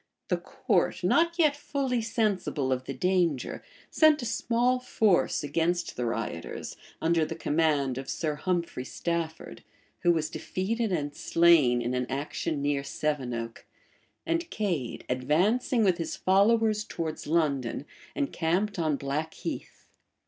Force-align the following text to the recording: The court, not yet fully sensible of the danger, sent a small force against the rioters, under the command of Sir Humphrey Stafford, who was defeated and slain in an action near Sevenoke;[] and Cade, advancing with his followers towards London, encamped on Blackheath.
The 0.29 0.37
court, 0.37 1.03
not 1.03 1.37
yet 1.37 1.55
fully 1.55 2.01
sensible 2.01 2.71
of 2.71 2.85
the 2.85 2.93
danger, 2.95 3.61
sent 3.91 4.23
a 4.23 4.25
small 4.25 4.79
force 4.79 5.43
against 5.43 5.95
the 5.95 6.07
rioters, 6.07 6.75
under 6.99 7.23
the 7.23 7.35
command 7.35 7.99
of 7.99 8.09
Sir 8.09 8.33
Humphrey 8.33 8.83
Stafford, 8.83 9.63
who 9.99 10.11
was 10.11 10.31
defeated 10.31 10.91
and 10.91 11.13
slain 11.15 11.83
in 11.83 11.93
an 11.93 12.07
action 12.09 12.63
near 12.63 12.81
Sevenoke;[] 12.83 13.65
and 14.25 14.49
Cade, 14.49 15.05
advancing 15.07 15.83
with 15.83 15.99
his 15.99 16.15
followers 16.15 16.83
towards 16.83 17.27
London, 17.27 17.85
encamped 18.15 18.79
on 18.79 18.95
Blackheath. 18.95 19.85